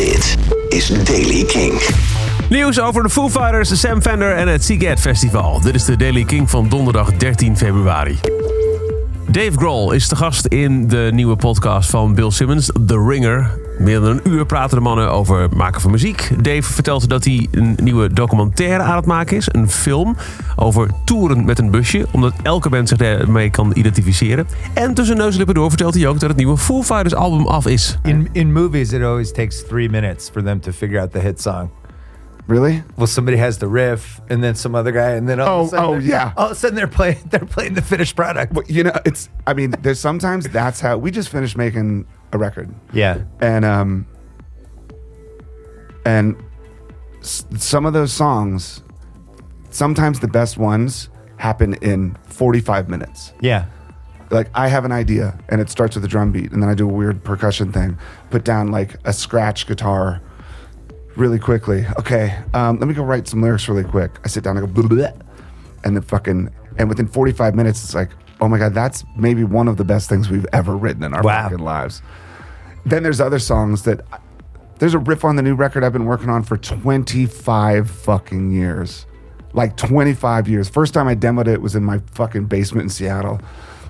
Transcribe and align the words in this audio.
Dit 0.00 0.36
is 0.68 0.88
Daily 1.04 1.44
King. 1.44 1.80
Nieuws 2.48 2.80
over 2.80 3.02
de 3.02 3.10
Foo 3.10 3.28
Fighters, 3.28 3.80
Sam 3.80 4.02
Fender 4.02 4.36
en 4.36 4.48
het 4.48 4.64
Seagate 4.64 5.02
Festival. 5.02 5.60
Dit 5.60 5.74
is 5.74 5.84
de 5.84 5.96
Daily 5.96 6.24
King 6.24 6.50
van 6.50 6.68
donderdag 6.68 7.12
13 7.12 7.56
februari. 7.56 8.18
Dave 9.30 9.52
Grohl 9.56 9.92
is 9.92 10.08
de 10.08 10.16
gast 10.16 10.46
in 10.46 10.88
de 10.88 11.10
nieuwe 11.12 11.36
podcast 11.36 11.90
van 11.90 12.14
Bill 12.14 12.30
Simmons, 12.30 12.70
The 12.86 13.04
Ringer. 13.08 13.58
Meer 13.78 14.00
dan 14.00 14.10
een 14.10 14.20
uur 14.24 14.46
praten 14.46 14.76
de 14.76 14.82
mannen 14.82 15.10
over 15.10 15.48
maken 15.56 15.80
van 15.80 15.90
muziek. 15.90 16.30
Dave 16.42 16.62
vertelt 16.62 17.08
dat 17.08 17.24
hij 17.24 17.48
een 17.50 17.76
nieuwe 17.82 18.12
documentaire 18.12 18.82
aan 18.82 18.96
het 18.96 19.06
maken 19.06 19.36
is. 19.36 19.48
Een 19.52 19.68
film 19.68 20.16
over 20.56 20.90
toeren 21.04 21.44
met 21.44 21.58
een 21.58 21.70
busje. 21.70 22.06
Omdat 22.10 22.32
elke 22.42 22.68
band 22.68 22.88
zich 22.88 22.98
daarmee 22.98 23.50
kan 23.50 23.72
identificeren. 23.74 24.46
En 24.74 24.94
tussen 24.94 25.16
neus 25.16 25.32
en 25.32 25.36
lippen 25.36 25.54
door 25.54 25.68
vertelt 25.68 25.94
hij 25.94 26.06
ook 26.06 26.20
dat 26.20 26.28
het 26.28 26.38
nieuwe 26.38 26.56
Foo 26.56 26.82
Fighters 26.82 27.14
album 27.14 27.46
af 27.46 27.66
is. 27.66 27.98
In 28.02 28.28
in 28.32 28.52
movies, 28.52 28.92
it 28.92 29.02
always 29.02 29.32
takes 29.32 29.64
three 29.68 29.88
minutes 29.88 30.28
for 30.32 30.42
them 30.42 30.60
to 30.60 30.72
figure 30.72 31.00
out 31.00 31.12
the 31.12 31.18
hit 31.18 31.40
song. 31.40 31.70
Really? 32.46 32.82
Well, 32.96 33.06
somebody 33.06 33.36
has 33.36 33.58
the 33.58 33.68
riff, 33.68 34.20
and 34.28 34.42
then 34.42 34.54
some 34.56 34.74
other 34.74 34.90
guy, 34.92 35.10
and 35.10 35.28
then 35.28 35.38
all 35.40 35.48
Oh, 35.48 35.60
of 35.60 35.66
a 35.66 35.70
sudden, 35.70 35.84
oh, 35.84 35.92
they're- 35.92 36.00
yeah. 36.02 36.32
all 36.36 36.46
of 36.46 36.52
a 36.52 36.54
sudden 36.54 36.74
they're 36.74 36.88
playing 36.88 37.18
they're 37.30 37.40
playing 37.40 37.74
the 37.74 37.82
finished 37.82 38.16
product. 38.16 38.52
But 38.52 38.68
you 38.68 38.82
know, 38.84 38.92
it's. 39.06 39.28
I 39.46 39.54
mean, 39.54 39.70
there's 39.82 40.00
sometimes 40.00 40.46
that's 40.48 40.80
how 40.80 40.98
we 40.98 41.10
just 41.10 41.28
finished 41.28 41.56
making 41.56 42.06
a 42.32 42.38
record, 42.38 42.74
Yeah, 42.92 43.18
and 43.40 43.64
um, 43.64 44.06
and 46.04 46.36
s- 47.20 47.44
some 47.56 47.86
of 47.86 47.92
those 47.92 48.12
songs, 48.12 48.82
sometimes 49.70 50.20
the 50.20 50.28
best 50.28 50.56
ones 50.58 51.08
happen 51.36 51.74
in 51.74 52.16
45 52.24 52.88
minutes. 52.88 53.32
yeah, 53.40 53.66
Like 54.30 54.48
I 54.54 54.68
have 54.68 54.84
an 54.84 54.92
idea, 54.92 55.38
and 55.48 55.60
it 55.60 55.70
starts 55.70 55.94
with 55.96 56.04
a 56.04 56.08
drum 56.08 56.32
beat, 56.32 56.52
and 56.52 56.62
then 56.62 56.68
I 56.68 56.74
do 56.74 56.88
a 56.88 56.92
weird 56.92 57.22
percussion 57.24 57.72
thing, 57.72 57.98
put 58.30 58.44
down 58.44 58.70
like 58.70 58.96
a 59.04 59.12
scratch 59.12 59.66
guitar, 59.66 60.20
really 61.20 61.38
quickly. 61.38 61.84
Okay, 61.98 62.36
um, 62.54 62.78
let 62.80 62.88
me 62.88 62.94
go 62.94 63.04
write 63.04 63.28
some 63.28 63.42
lyrics 63.42 63.68
really 63.68 63.84
quick. 63.84 64.18
I 64.24 64.28
sit 64.28 64.42
down, 64.42 64.56
I 64.56 64.60
go, 64.60 64.66
blah, 64.66 64.86
blah, 64.86 64.96
blah, 64.96 65.22
and 65.84 65.94
then 65.94 66.02
fucking, 66.02 66.48
and 66.78 66.88
within 66.88 67.06
45 67.06 67.54
minutes, 67.54 67.84
it's 67.84 67.94
like, 67.94 68.10
oh 68.40 68.48
my 68.48 68.58
god, 68.58 68.74
that's 68.74 69.04
maybe 69.16 69.44
one 69.44 69.68
of 69.68 69.76
the 69.76 69.84
best 69.84 70.08
things 70.08 70.30
we've 70.30 70.46
ever 70.52 70.76
written 70.76 71.02
in 71.04 71.14
our 71.14 71.22
Wow. 71.22 71.44
fucking 71.44 71.58
lives. 71.64 72.02
Then 72.86 73.02
there's 73.02 73.20
other 73.20 73.38
songs 73.38 73.82
that. 73.82 74.00
There's 74.78 74.94
a 74.94 74.98
riff 74.98 75.26
on 75.26 75.36
the 75.36 75.42
new 75.42 75.54
record 75.54 75.84
I've 75.84 75.92
been 75.92 76.06
working 76.06 76.30
on 76.30 76.42
for 76.42 76.56
25 76.56 77.90
fucking 77.90 78.50
years. 78.50 79.04
Like 79.52 79.76
25 79.76 80.48
years. 80.48 80.70
First 80.70 80.94
time 80.94 81.06
I 81.06 81.14
demoed 81.14 81.48
it 81.48 81.60
was 81.60 81.74
in 81.76 81.84
my 81.84 81.98
fucking 82.12 82.46
basement 82.46 82.84
in 82.84 82.88
Seattle. 82.88 83.42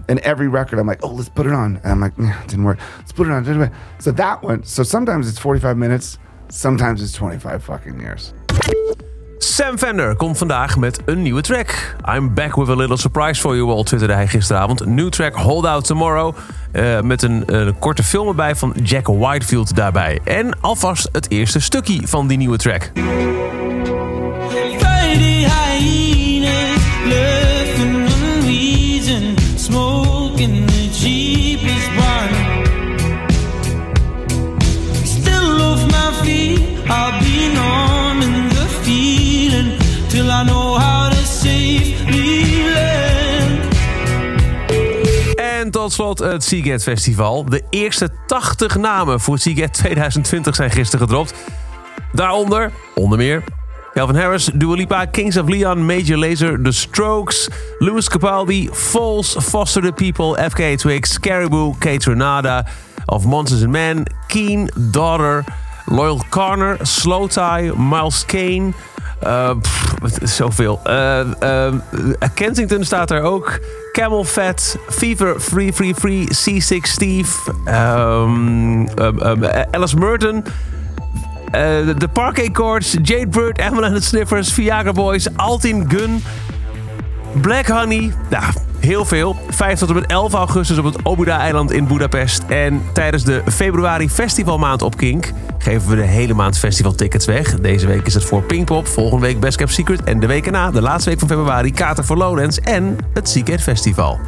And 0.09 0.19
every 0.21 0.49
record 0.49 0.81
I'm 0.81 0.89
like, 0.89 1.05
oh, 1.05 1.13
let's 1.13 1.29
put 1.29 1.47
it 1.47 1.53
on. 1.53 1.77
And 1.85 1.93
I'm 1.93 2.01
like, 2.01 2.19
"Nah, 2.19 2.37
it 2.43 2.49
didn't 2.49 2.65
work. 2.65 2.79
Let's 2.99 3.13
put 3.13 3.29
it 3.29 3.33
on. 3.33 3.45
Didn't 3.45 3.61
work." 3.61 3.73
So 4.01 4.11
that 4.11 4.43
one, 4.43 4.65
so 4.65 4.83
sometimes 4.83 5.29
it's 5.29 5.39
45 5.39 5.77
minutes, 5.77 6.19
sometimes 6.55 7.03
it's 7.03 7.17
25 7.17 7.65
fucking 7.65 8.01
years. 8.01 8.33
Sam 9.39 9.79
Fender 9.79 10.17
komt 10.17 10.39
vandaag 10.39 10.77
met 10.77 11.01
een 11.05 11.23
nieuwe 11.23 11.41
track. 11.41 11.97
I'm 12.17 12.35
back 12.35 12.57
with 12.57 12.69
a 12.69 12.75
little 12.75 12.97
surprise 12.97 13.41
for 13.41 13.57
you 13.57 13.71
all, 13.71 13.83
twitterde 13.83 14.15
hij 14.15 14.27
gisteravond. 14.29 14.87
New 14.87 15.09
track 15.09 15.35
Hold 15.35 15.67
Out 15.67 15.87
Tomorrow. 15.87 16.35
eh, 16.73 17.01
met 17.01 17.23
een, 17.23 17.55
een 17.55 17.79
korte 17.79 18.03
film 18.03 18.29
erbij 18.29 18.57
van 18.57 18.75
Jack 18.83 19.07
Whitefield 19.07 19.77
daarbij. 19.77 20.21
En 20.25 20.61
alvast 20.61 21.09
het 21.13 21.31
eerste 21.31 21.61
stukje 21.61 22.09
van 22.09 22.27
die 22.27 22.37
nieuwe 22.39 22.57
track. 22.57 22.91
En 45.61 45.71
tot 45.71 45.93
slot 45.93 46.19
het 46.19 46.45
Seagate 46.45 46.83
Festival. 46.83 47.45
De 47.45 47.63
eerste 47.71 48.11
80 48.27 48.77
namen 48.77 49.21
voor 49.21 49.39
Seagate 49.39 49.71
2020 49.71 50.55
zijn 50.55 50.71
gisteren 50.71 51.07
gedropt. 51.07 51.35
Daaronder, 52.13 52.71
onder 52.95 53.19
meer... 53.19 53.43
Calvin 53.93 54.17
Harris, 54.17 54.51
Dua 54.55 54.75
Lipa, 54.75 55.05
Kings 55.05 55.37
of 55.37 55.49
Leon, 55.49 55.87
Major 55.87 56.17
Lazer, 56.17 56.63
The 56.63 56.73
Strokes, 56.73 57.49
Louis 57.79 58.09
Capaldi, 58.09 58.69
Falls, 58.73 59.37
Foster 59.39 59.83
the 59.83 59.93
People, 59.93 60.51
FK 60.51 60.79
Twigs, 60.79 61.19
Caribou, 61.19 61.75
Kate 61.79 62.11
Renada, 62.11 62.67
Of 63.07 63.25
Monsters 63.25 63.63
and 63.63 63.71
Men, 63.71 64.07
Keen, 64.27 64.71
Daughter, 64.91 65.45
Loyal 65.87 66.25
Corner, 66.31 66.79
Slow 66.83 67.29
Tie, 67.29 67.73
Miles 67.77 68.25
Kane... 68.25 68.75
is 69.23 69.90
zoveel. 70.23 70.81
Eh, 70.85 71.73
Kensington 72.35 72.85
staat 72.85 73.11
er 73.11 73.23
ook. 73.23 73.61
Camel 73.93 74.25
Fat, 74.25 74.77
Fever, 74.89 75.41
Free 75.41 75.73
Free 75.73 75.95
Free, 75.95 76.29
C6 76.29 76.91
Steve, 76.91 77.29
ehm, 77.65 78.87
Alice 79.71 79.97
Merton... 79.97 80.45
De 81.97 82.09
Parquet 82.13 82.51
Courts, 82.51 82.97
Jade 83.03 83.27
Bird, 83.27 83.59
Emma 83.59 83.83
and 83.83 83.95
the 83.95 84.01
Sniffers, 84.01 84.53
Viagra 84.53 84.93
Boys, 84.93 85.29
Altin 85.37 85.89
Gun, 85.89 86.23
Black 87.35 87.67
Honey. 87.67 88.13
Ja, 88.31 88.53
heel 88.81 89.05
veel. 89.05 89.37
5 89.49 89.79
tot 89.79 89.89
en 89.89 89.95
met 89.95 90.07
11 90.07 90.33
augustus 90.33 90.79
op 90.79 90.85
het 90.85 91.03
Obuda-eiland 91.03 91.73
in 91.73 91.87
Budapest. 91.87 92.43
En 92.49 92.83
tijdens 92.93 93.25
de 93.25 93.43
februari 93.51 94.11
festivalmaand 94.11 94.83
op 94.83 94.97
Kink 94.97 95.33
geven 95.59 95.91
we 95.91 95.97
de 95.97 96.03
hele 96.03 96.35
maand 96.35 96.59
festivaltickets 96.59 97.27
weg. 97.27 97.61
Deze 97.61 97.87
week 97.87 98.07
is 98.07 98.15
het 98.15 98.25
voor 98.25 98.43
Pinkpop, 98.43 98.87
volgende 98.87 99.27
week 99.27 99.41
Best 99.41 99.57
Kept 99.57 99.73
Secret... 99.73 100.05
en 100.05 100.21
de 100.21 100.27
week 100.27 100.47
erna, 100.47 100.71
de 100.71 100.83
laatste 100.83 101.11
week 101.11 101.19
van 101.19 101.29
februari, 101.29 101.73
Kater 101.73 102.05
voor 102.05 102.17
Lowlands 102.17 102.61
en 102.61 102.97
het 103.13 103.29
Seagate 103.29 103.63
Festival. 103.63 104.19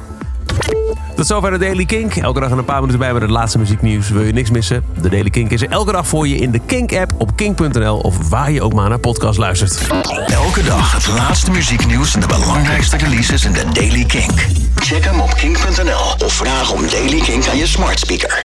Tot 1.14 1.26
zover 1.26 1.50
de 1.50 1.58
Daily 1.58 1.84
Kink. 1.84 2.16
Elke 2.16 2.40
dag 2.40 2.50
een 2.50 2.64
paar 2.64 2.80
minuten 2.80 2.98
bij 2.98 3.12
met 3.12 3.22
het 3.22 3.30
laatste 3.30 3.58
muzieknieuws. 3.58 4.10
Wil 4.10 4.22
je 4.22 4.32
niks 4.32 4.50
missen? 4.50 4.84
De 5.00 5.08
Daily 5.08 5.30
Kink 5.30 5.50
is 5.50 5.62
er 5.62 5.70
elke 5.70 5.92
dag 5.92 6.06
voor 6.06 6.28
je 6.28 6.36
in 6.36 6.50
de 6.50 6.58
Kink-app 6.66 7.12
op 7.18 7.36
kink.nl... 7.36 7.96
of 7.98 8.28
waar 8.28 8.50
je 8.50 8.62
ook 8.62 8.72
maar 8.72 8.88
naar 8.88 8.98
podcast 8.98 9.38
luistert. 9.38 9.86
Elke 10.26 10.62
dag 10.62 10.92
het 10.92 11.06
laatste 11.06 11.50
muzieknieuws 11.50 12.14
en 12.14 12.20
de 12.20 12.26
belangrijkste 12.26 12.96
releases 12.96 13.44
in 13.44 13.52
de 13.52 13.64
Daily 13.72 14.04
King. 14.04 14.32
Check 14.76 15.04
hem 15.04 15.20
op 15.20 15.34
king.nl 15.34 16.26
of 16.26 16.32
vraag 16.32 16.72
om 16.72 16.88
Daily 16.88 17.20
King 17.20 17.48
aan 17.48 17.56
je 17.56 17.66
smart 17.66 17.98
speaker. 17.98 18.40